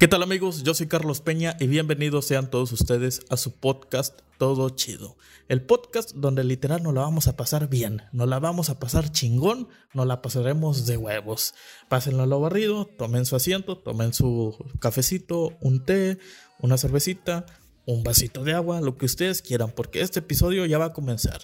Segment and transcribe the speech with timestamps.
[0.00, 0.62] ¿Qué tal amigos?
[0.62, 5.18] Yo soy Carlos Peña y bienvenidos sean todos ustedes a su podcast Todo Chido.
[5.46, 9.12] El podcast donde literal nos la vamos a pasar bien, nos la vamos a pasar
[9.12, 11.52] chingón, nos la pasaremos de huevos.
[11.90, 16.16] Pásenlo a lo barrido, tomen su asiento, tomen su cafecito, un té,
[16.60, 17.44] una cervecita,
[17.84, 21.42] un vasito de agua, lo que ustedes quieran, porque este episodio ya va a comenzar.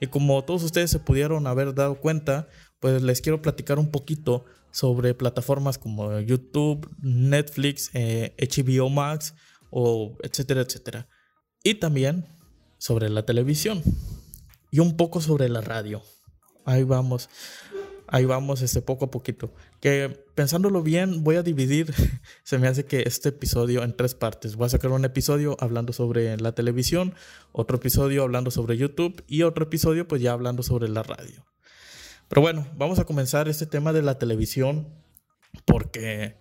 [0.00, 2.48] Y como todos ustedes se pudieron haber dado cuenta,
[2.80, 9.34] pues les quiero platicar un poquito sobre plataformas como YouTube, Netflix, HBO eh, Max,
[9.70, 11.08] o etcétera, etcétera.
[11.62, 12.26] Y también
[12.78, 13.82] sobre la televisión
[14.70, 16.02] y un poco sobre la radio.
[16.64, 17.28] Ahí vamos,
[18.06, 19.52] ahí vamos, este poco a poquito.
[19.80, 21.92] Que pensándolo bien, voy a dividir,
[22.44, 24.56] se me hace que este episodio en tres partes.
[24.56, 27.14] Voy a sacar un episodio hablando sobre la televisión,
[27.52, 31.44] otro episodio hablando sobre YouTube y otro episodio pues ya hablando sobre la radio.
[32.28, 35.02] Pero bueno, vamos a comenzar este tema de la televisión
[35.64, 36.38] porque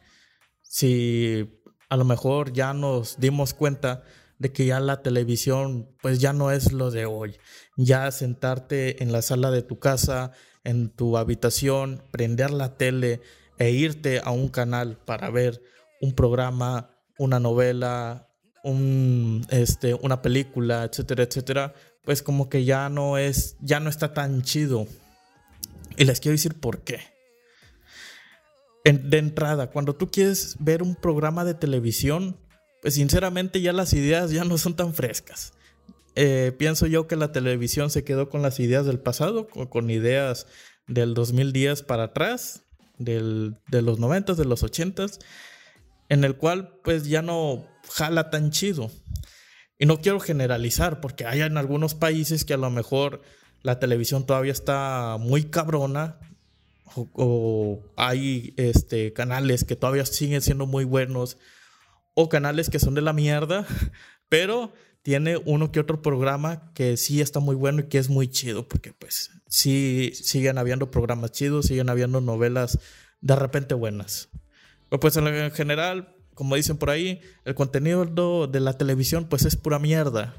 [0.62, 4.03] si a lo mejor ya nos dimos cuenta
[4.38, 7.38] de que ya la televisión pues ya no es lo de hoy.
[7.78, 13.22] Ya sentarte en la sala de tu casa, en tu habitación, prender la tele
[13.58, 15.61] e irte a un canal para ver
[16.02, 18.28] un programa, una novela,
[18.64, 21.73] un, este, una película, etcétera, etcétera,
[22.04, 24.88] pues como que ya no es, ya no está tan chido.
[25.95, 26.99] Y les quiero decir por qué.
[28.83, 32.38] de entrada, cuando tú quieres ver un programa de televisión,
[32.81, 35.53] pues sinceramente ya las ideas ya no son tan frescas.
[36.15, 40.47] Eh, pienso yo que la televisión se quedó con las ideas del pasado, con, ideas
[40.88, 42.63] del 2010 para atrás,
[42.97, 45.05] de los 90, de los 80,
[46.09, 48.89] en el cual pues ya no jala tan chido.
[49.77, 53.21] Y no quiero generalizar, porque hay en algunos países que a lo mejor
[53.68, 56.18] la televisión todavía está muy cabrona.
[56.96, 61.38] O, hay este, canales que todavía siguen siendo muy buenos.
[62.14, 63.68] O canales que son de la mierda.
[64.30, 68.30] Pero tiene uno que otro programa que sí está muy bueno y que es muy
[68.30, 68.70] chido.
[68.70, 72.80] Porque pues sí siguen habiendo programas chidos, siguen habiendo novelas
[73.20, 74.30] de repente buenas.
[74.88, 79.58] Pero pues en general, como dicen por ahí, el contenido de la televisión pues es
[79.58, 80.38] pura mierda.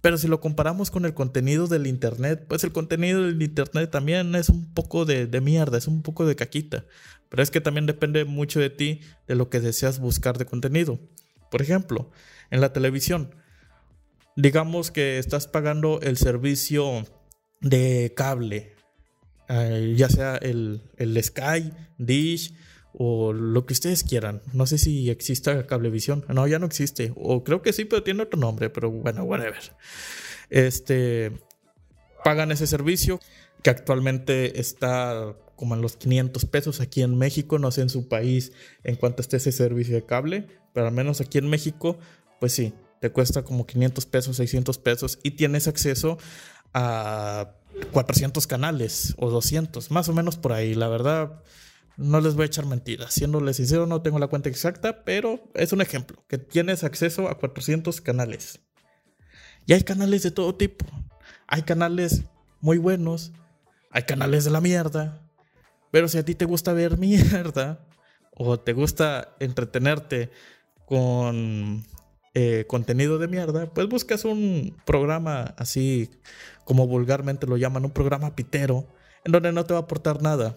[0.00, 4.34] Pero si lo comparamos con el contenido del Internet, pues el contenido del Internet también
[4.36, 6.84] es un poco de, mierda, es un poco de caquita.
[7.28, 11.00] Pero es que también depende mucho de ti, de lo que deseas buscar de contenido.
[11.50, 12.10] Por ejemplo,
[12.50, 13.34] en la televisión,
[14.36, 17.04] digamos que estás pagando el servicio
[17.60, 18.74] de cable,
[19.48, 22.54] eh, ya sea el, el Sky, Dish,
[23.00, 24.42] o lo que ustedes quieran.
[24.52, 26.24] No sé si exista Cablevisión.
[26.28, 27.12] No, ya no existe.
[27.14, 29.62] O creo que sí, pero tiene otro nombre, pero bueno, whatever.
[30.50, 31.32] Este
[32.24, 33.20] pagan ese servicio
[33.62, 38.08] que actualmente está como en los 500 pesos aquí en México, no sé en su
[38.08, 41.98] país en cuanto esté ese servicio de cable, pero al menos aquí en México,
[42.40, 46.18] pues sí, te cuesta como 500 pesos, 600 pesos y tienes acceso
[46.74, 47.54] a
[47.92, 51.42] 400 canales o 200, más o menos por ahí, la verdad
[51.98, 53.12] no les voy a echar mentiras.
[53.12, 57.36] Siéndole sincero, no tengo la cuenta exacta, pero es un ejemplo, que tienes acceso a
[57.36, 58.60] 400 canales.
[59.66, 60.86] Y hay canales de todo tipo.
[61.48, 62.22] Hay canales
[62.60, 63.32] muy buenos,
[63.90, 65.28] hay canales de la mierda.
[65.90, 67.84] Pero si a ti te gusta ver mierda,
[68.30, 70.30] o te gusta entretenerte
[70.86, 71.84] con
[72.34, 76.10] eh, contenido de mierda, pues buscas un programa así
[76.64, 78.86] como vulgarmente lo llaman, un programa pitero
[79.24, 80.54] en donde no te va a aportar nada.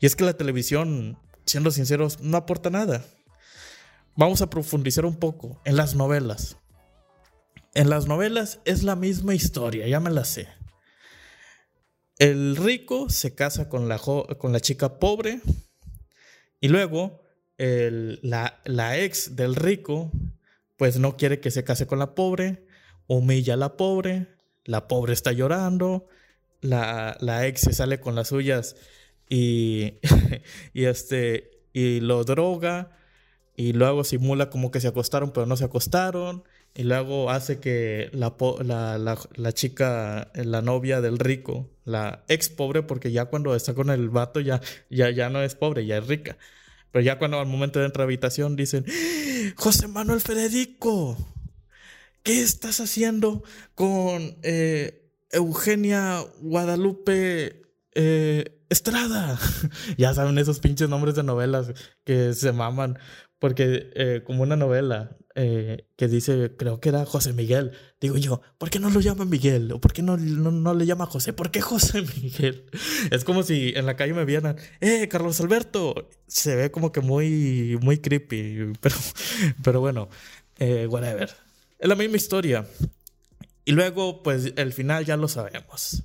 [0.00, 3.04] Y es que la televisión, siendo sinceros, no aporta nada.
[4.16, 6.56] Vamos a profundizar un poco en las novelas.
[7.74, 10.48] En las novelas es la misma historia, ya me la sé.
[12.18, 15.40] El rico se casa con la, con la chica pobre
[16.60, 17.22] y luego
[17.56, 20.12] la, la ex del rico
[20.76, 22.66] pues no quiere que se case con la pobre,
[23.06, 24.28] humilla a la pobre,
[24.64, 26.06] la pobre está llorando,
[26.64, 28.76] la, la ex se sale con las suyas
[29.28, 29.98] y,
[30.72, 32.96] y, este, y lo droga
[33.56, 36.44] y luego simula como que se acostaron pero no se acostaron
[36.74, 38.34] y luego hace que la,
[38.98, 43.90] la, la, chica, la novia del rico, la ex pobre, porque ya cuando está con
[43.90, 44.60] el vato ya,
[44.90, 46.36] ya, ya no es pobre, ya es rica.
[46.90, 48.84] Pero ya cuando al momento de entrar a habitación dicen,
[49.54, 51.16] José Manuel Federico,
[52.24, 53.44] ¿qué estás haciendo
[53.76, 55.03] con eh,
[55.34, 57.62] Eugenia Guadalupe
[57.94, 59.38] eh, Estrada.
[59.98, 61.72] ya saben esos pinches nombres de novelas
[62.04, 62.98] que se maman.
[63.44, 67.72] Porque eh, como una novela, eh, que dice, creo que era José Miguel.
[68.00, 69.70] Digo yo, ¿por qué no lo llama Miguel?
[69.72, 71.34] ¿O por qué no, no, le llama José?
[71.34, 72.64] ¿Por qué José Miguel?
[73.10, 76.08] Es como si en la calle me vieran, ¡eh, Carlos Alberto!
[76.26, 78.96] Se ve como que muy, muy creepy, pero,
[79.62, 80.08] pero bueno,
[80.88, 81.30] whatever.
[81.78, 82.66] Es la misma historia.
[83.64, 86.02] Y luego, pues el final ya lo sabemos.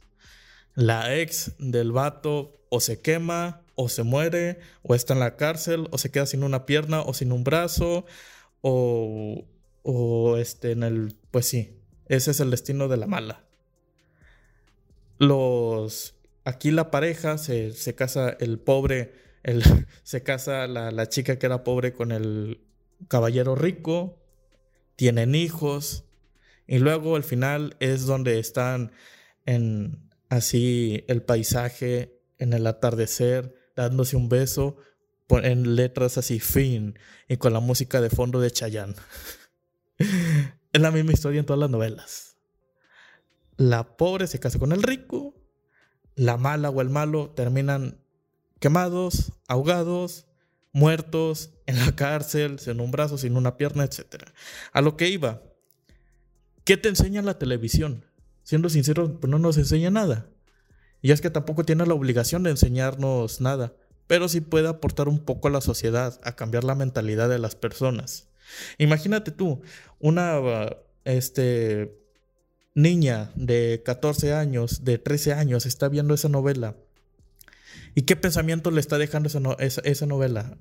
[0.75, 5.87] La ex del vato o se quema, o se muere, o está en la cárcel,
[5.91, 8.05] o se queda sin una pierna, o sin un brazo,
[8.61, 9.45] o,
[9.83, 13.45] o este, en el, pues sí, ese es el destino de la mala.
[15.17, 16.15] Los,
[16.45, 19.13] aquí la pareja se, se casa el pobre,
[19.43, 19.63] el,
[20.03, 22.61] se casa la, la chica que era pobre con el
[23.07, 24.17] caballero rico,
[24.95, 26.03] tienen hijos,
[26.69, 28.91] y luego al final es donde están
[29.47, 34.77] en así el paisaje, en el atardecer, dándose un beso,
[35.29, 38.93] en letras así fin y con la música de fondo de Chayanne.
[39.97, 42.37] es la misma historia en todas las novelas.
[43.57, 45.33] La pobre se casa con el rico,
[46.13, 47.99] la mala o el malo terminan
[48.59, 50.27] quemados, ahogados,
[50.71, 54.25] muertos, en la cárcel, sin un brazo, sin una pierna, etc.
[54.71, 55.41] A lo que iba,
[56.63, 58.05] ¿qué te enseña la televisión?
[58.43, 60.27] Siendo sincero, pues no nos enseña nada.
[61.01, 63.73] Y es que tampoco tiene la obligación de enseñarnos nada
[64.09, 67.55] pero sí puede aportar un poco a la sociedad, a cambiar la mentalidad de las
[67.55, 68.27] personas.
[68.79, 69.61] Imagínate tú,
[69.99, 70.39] una
[71.05, 71.95] este,
[72.73, 76.75] niña de 14 años, de 13 años, está viendo esa novela.
[77.93, 79.29] ¿Y qué pensamiento le está dejando
[79.59, 80.57] esa, esa, novela?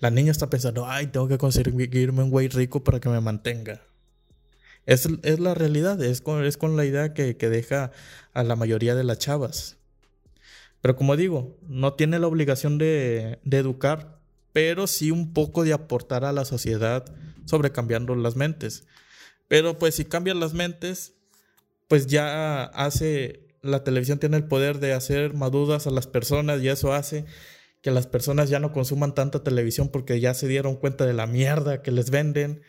[0.00, 3.80] La niña está pensando, ay, tengo que conseguirme un güey rico para que me mantenga.
[4.86, 7.92] Es, es la realidad, es con, es con la idea que, que deja
[8.32, 9.76] a la mayoría de las chavas.
[10.80, 14.18] Pero como digo, no tiene la obligación de, educar,
[14.52, 17.04] pero sí un poco de aportar a la sociedad
[17.44, 18.84] sobre cambiando las mentes.
[19.48, 21.14] Pero pues si cambian las mentes,
[21.88, 26.68] pues ya hace, la televisión tiene el poder de hacer madudas a las personas y
[26.68, 27.26] eso hace
[27.82, 31.26] que las personas ya no consuman tanta televisión porque ya se dieron cuenta de la
[31.26, 32.62] mierda que les venden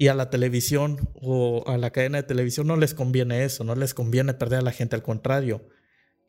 [0.00, 3.74] y a la televisión o a la cadena de televisión no les conviene eso, no
[3.74, 5.68] les conviene perder a la gente, al contrario,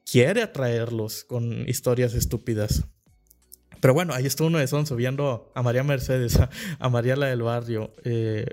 [0.06, 2.84] quiere atraerlos con historias estúpidas.
[3.80, 6.38] Pero bueno, ahí está uno de Sonso viendo a María Mercedes,
[6.80, 8.46] a, María la del barrio, eh,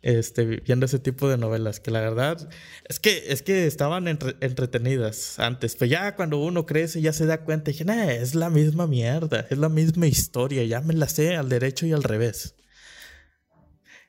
[0.00, 2.48] este, viendo ese tipo de novelas, que la verdad
[2.88, 7.44] es que, es que estaban entretenidas antes, pero ya cuando uno crece ya se da
[7.44, 11.36] cuenta, dije, nah, es la misma mierda, es la misma historia, ya me la sé
[11.36, 12.54] al derecho y al revés.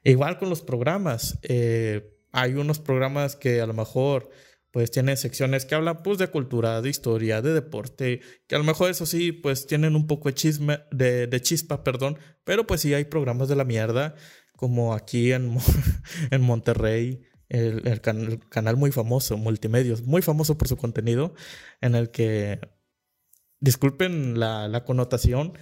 [0.03, 4.29] Igual con los programas, eh, hay unos programas que a lo mejor
[4.71, 8.63] pues tiene secciones que hablan pues de cultura, de historia, de deporte, que a lo
[8.63, 12.93] mejor eso sí, pues tienen un poco de chisme, de, chispa, perdón, pero pues sí
[12.93, 14.15] hay programas de la mierda,
[14.55, 15.57] como aquí en,
[16.31, 17.99] en Monterrey, el,
[18.49, 21.33] canal muy famoso, Multimedios, muy famoso por su contenido,
[21.81, 22.61] en el que,
[23.59, 25.53] disculpen la connotación,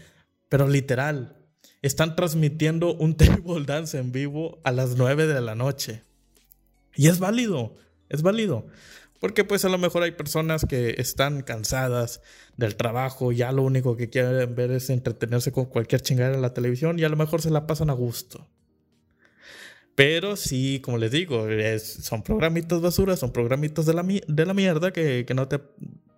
[0.50, 1.39] pero literal,
[1.82, 6.04] están transmitiendo un table dance en vivo a las 9 de la noche.
[6.96, 7.76] Y es válido,
[8.10, 8.68] es válido.
[9.20, 12.22] Porque pues a lo mejor hay personas que están cansadas
[12.56, 16.54] del trabajo, ya lo único que quieren ver es entretenerse con cualquier chingada en la
[16.54, 18.48] televisión y a lo mejor se la pasan a gusto.
[19.96, 21.48] Pero sí, como les digo,
[21.80, 25.60] son programitos basura, son programitos de la, de la mierda que, no te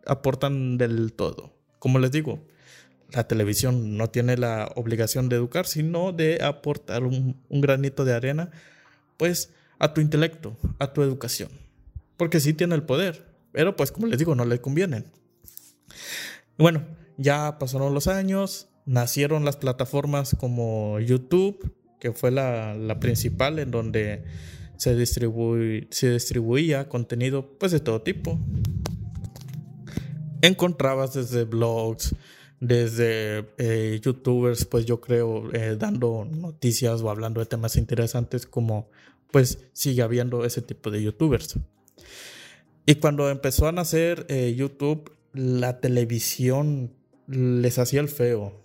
[0.05, 1.55] aportan del todo.
[1.79, 2.45] Como les digo,
[3.11, 8.51] la televisión no tiene la obligación de educar, sino de aportar un, granito de arena,
[9.17, 11.49] pues, a tu intelecto, a tu educación
[12.21, 15.05] porque sí tiene el poder, pero pues como les digo, no le convienen.
[16.55, 16.85] Bueno,
[17.17, 24.23] ya pasaron los años, nacieron las plataformas como YouTube, que fue la, principal en donde
[24.77, 28.37] se, se distribuía contenido pues de todo tipo.
[30.43, 32.13] Encontrabas desde blogs,
[32.61, 38.89] desde eh, youtubers, pues yo creo, eh, dando noticias o hablando de temas interesantes como
[39.31, 41.57] pues sigue habiendo ese tipo de youtubers.
[42.85, 46.93] Y cuando empezó a nacer eh, YouTube, la televisión
[47.27, 48.63] les hacía el feo.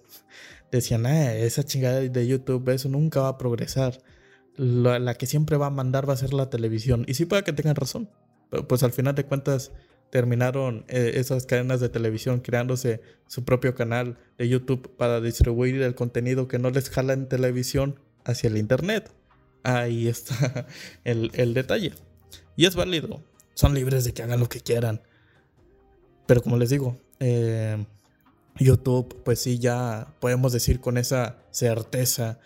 [0.71, 4.03] Decían, ah, esa chingada de YouTube, eso nunca va a progresar.
[4.57, 7.05] La, que siempre va a mandar va a ser la televisión.
[7.07, 8.11] Y sí puede que tengan razón.
[8.51, 9.73] Pero pues al final de cuentas
[10.11, 15.95] terminaron eh, esas cadenas de televisión creándose su propio canal de YouTube para distribuir el
[15.95, 19.11] contenido que no les jala en televisión hacia el Internet.
[19.63, 20.67] Ahí está
[21.05, 21.93] el, el detalle.
[22.57, 23.23] Y es válido
[23.57, 25.01] son libres de que hagan lo que quieran.
[26.27, 27.85] Pero como les digo, eh,
[28.59, 32.39] YouTube, pues sí, ya podemos decir con esa certeza,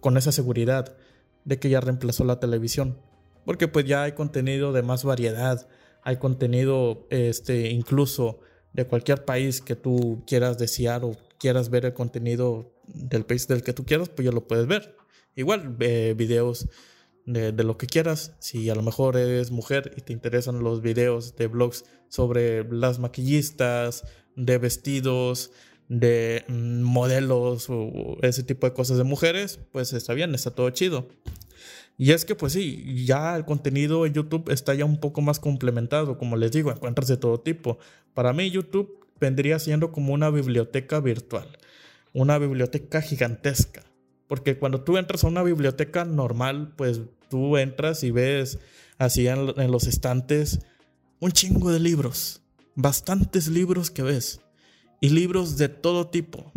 [0.00, 0.96] con esa seguridad,
[1.44, 2.98] de que ya reemplazó la televisión.
[3.44, 5.68] Porque pues ya hay contenido de más variedad,
[6.02, 8.40] hay contenido este, incluso
[8.72, 13.62] de cualquier país que tú quieras desear o quieras ver el contenido del país del
[13.62, 14.96] que tú quieras, pues ya lo puedes ver.
[15.36, 16.68] Igual, videos
[17.24, 18.34] de, de, lo que quieras.
[18.40, 22.98] Si a lo mejor eres mujer y te interesan los videos de blogs sobre las
[22.98, 25.50] maquillistas, de vestidos,
[25.88, 30.70] de mm, modelos o ese tipo de cosas de mujeres, pues está bien, está todo
[30.70, 31.08] chido.
[31.98, 35.40] Y es que pues sí, ya el contenido en YouTube está ya un poco más
[35.40, 37.78] complementado, como les digo, encuentras de todo tipo.
[38.14, 41.58] Para mí YouTube vendría siendo como una biblioteca virtual,
[42.12, 43.82] una biblioteca gigantesca.
[44.28, 48.60] Porque cuando tú entras a una biblioteca normal, pues tú entras y ves
[48.96, 50.60] así en, en los estantes
[51.18, 52.42] un chingo de libros,
[52.76, 54.40] bastantes libros que ves
[55.00, 56.52] y libros de todo tipo.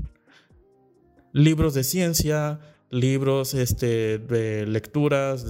[1.33, 2.59] Libros de ciencia,
[2.91, 5.45] libros este, de lecturas,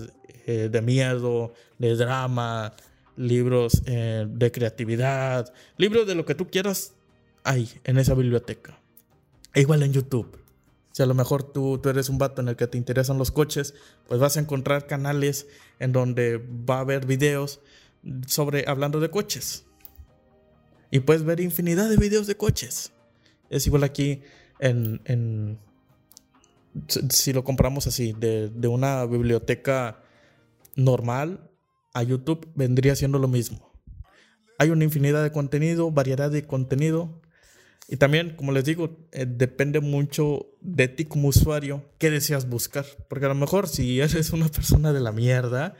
[0.45, 2.73] eh, de miedo, de drama,
[3.17, 6.93] libros eh, de creatividad, libros de lo que tú quieras,
[7.43, 8.79] hay en esa biblioteca.
[9.53, 10.39] E igual en YouTube.
[10.91, 13.31] Si a lo mejor tú, tú eres un vato en el que te interesan los
[13.31, 13.73] coches,
[14.07, 15.47] pues vas a encontrar canales
[15.79, 17.59] en donde va a haber videos
[18.27, 19.65] sobre hablando de coches.
[20.89, 22.91] Y puedes ver infinidad de videos de coches.
[23.49, 24.21] Es igual aquí
[24.59, 25.57] en,
[27.09, 30.01] si lo compramos así, de, de, una biblioteca
[30.75, 31.49] normal
[31.93, 33.71] a YouTube, vendría siendo lo mismo.
[34.57, 37.21] Hay una infinidad de contenido, variedad de contenido.
[37.87, 42.85] Y también, como les digo, eh, depende mucho de ti como usuario qué deseas buscar.
[43.09, 45.75] Porque a lo mejor si eres una persona de la mierda,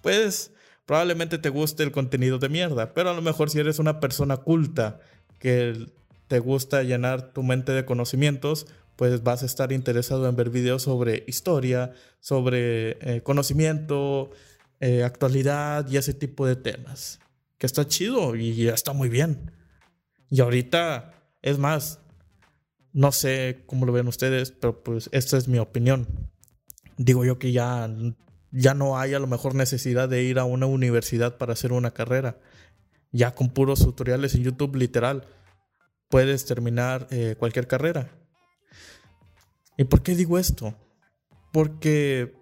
[0.00, 0.50] pues
[0.86, 4.38] probablemente te guste el contenido de mierda, pero a lo mejor si eres una persona
[4.38, 5.00] culta
[5.38, 5.86] que
[6.28, 10.82] te gusta llenar tu mente de conocimientos, pues vas a estar interesado en ver videos
[10.82, 14.30] sobre historia, sobre eh, conocimiento,
[14.80, 17.20] eh, actualidad y ese tipo de temas.
[17.58, 19.52] Que está chido y está muy bien.
[20.30, 22.00] Y ahorita, es más,
[22.92, 26.06] no sé cómo lo ven ustedes, pero pues esta es mi opinión.
[26.96, 27.88] Digo yo que ya
[28.54, 31.90] ya no hay a lo mejor necesidad de ir a una universidad para hacer una
[31.90, 32.38] carrera.
[33.10, 35.26] Ya con puros tutoriales en YouTube, literal,
[36.08, 38.12] puedes terminar eh, cualquier carrera.
[39.76, 40.74] ¿Y por qué digo esto?
[41.52, 42.34] Porque,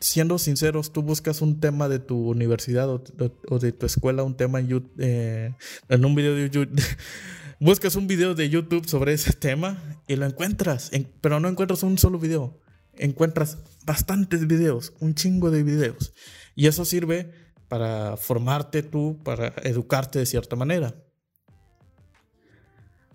[0.00, 4.60] siendo sinceros, tú buscas un tema de tu universidad o, de tu escuela, un tema
[4.60, 5.54] en, YouTube, eh,
[5.88, 6.80] un video de YouTube.
[7.60, 11.98] buscas un video de YouTube sobre ese tema y lo encuentras, pero no encuentras un
[11.98, 12.62] solo video
[12.96, 16.12] encuentras bastantes videos, un chingo de videos.
[16.54, 17.30] Y eso sirve
[17.68, 20.94] para formarte tú, para educarte de cierta manera.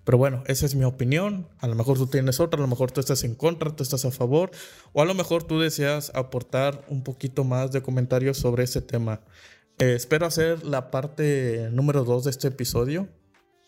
[0.08, 1.50] Pero bueno, esa es mi opinión.
[1.60, 4.06] A lo mejor tú tienes otra, a lo mejor tú estás en contra, tú estás
[4.06, 4.52] a favor,
[4.94, 9.20] o a lo mejor tú deseas aportar un poquito más de comentarios sobre ese tema.
[9.80, 13.10] Eh, espero hacer la parte número 2 de este episodio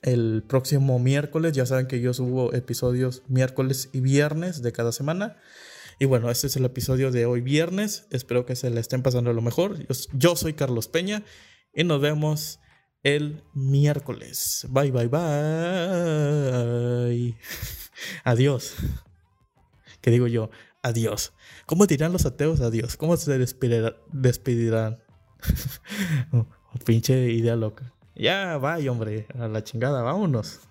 [0.01, 1.51] el próximo miércoles.
[1.51, 5.35] Ya saben que yo subo episodios miércoles y viernes de cada semana.
[5.99, 8.07] Y bueno, este es el episodio de hoy viernes.
[8.11, 9.75] Espero que se le estén pasando lo mejor.
[10.13, 11.21] Yo, soy Carlos Peña
[11.73, 12.61] y nos vemos
[13.03, 14.67] el miércoles.
[14.69, 15.19] Bye, bye, bye.
[18.23, 18.75] Adiós.
[20.01, 20.49] ¿Qué digo yo?
[20.81, 21.33] Adiós.
[21.65, 22.95] ¿Cómo dirán los ateos adiós?
[22.97, 25.03] ¿Cómo se despedirán?
[26.31, 26.45] oh,
[26.85, 27.93] pinche idea loca.
[28.15, 29.27] Ya, bye, hombre.
[29.37, 30.68] A la chingada, vámonos.